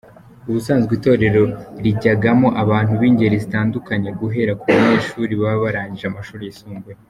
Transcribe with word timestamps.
Ubusanzwe 0.49 0.91
Itorero 0.97 1.43
rijyagamo 1.83 2.47
abantu 2.63 2.91
b’ingeri 2.99 3.35
zitandukanye, 3.43 4.09
guhera 4.19 4.51
ku 4.59 4.65
banyeshuri 4.73 5.33
baba 5.41 5.59
barangije 5.65 6.05
amashuri 6.09 6.43
yisumbuye. 6.45 6.95